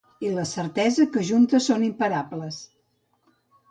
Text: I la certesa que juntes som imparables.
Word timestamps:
I 0.27 0.29
la 0.37 0.45
certesa 0.51 1.05
que 1.13 1.25
juntes 1.29 1.69
som 1.71 1.87
imparables. 1.91 2.63